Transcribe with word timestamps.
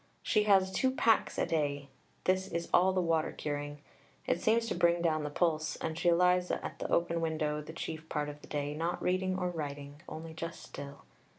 She 0.23 0.45
has 0.45 0.71
two 0.71 0.89
"packs" 0.89 1.37
a 1.37 1.45
day; 1.45 1.87
this 2.23 2.47
is 2.47 2.69
all 2.73 2.91
the 2.91 2.99
water 3.03 3.31
curing; 3.31 3.83
it 4.25 4.41
seems 4.41 4.65
to 4.65 4.73
bring 4.73 4.99
down 5.03 5.21
the 5.23 5.29
pulse, 5.29 5.75
and 5.75 5.95
she 5.95 6.11
lies 6.11 6.49
at 6.49 6.79
that 6.79 6.89
open 6.89 7.21
window 7.21 7.61
the 7.61 7.71
chief 7.71 8.09
part 8.09 8.27
of 8.27 8.41
the 8.41 8.47
day, 8.47 8.73
not 8.73 8.99
reading 8.99 9.37
or 9.37 9.51
writing, 9.51 10.01
only 10.09 10.33
just 10.33 10.63
still. 10.63 11.03